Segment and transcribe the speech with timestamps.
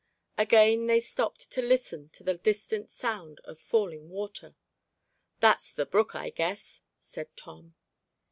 [0.35, 4.55] Again they stopped to listen to the distant sound of falling water.
[5.41, 7.75] "That's the brook, I guess," said Tom.